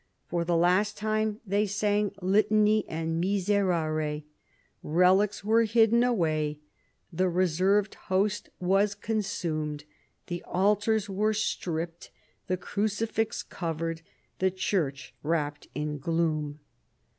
[0.25, 4.23] For the last time they sang Litany and Miserere;
[4.81, 6.57] relics were hidden away,
[7.13, 9.83] the reserved Host was consumed,
[10.25, 12.09] the altars were stripped,
[12.47, 14.01] the crucifix covered,
[14.39, 16.61] the church wrapped in gloom.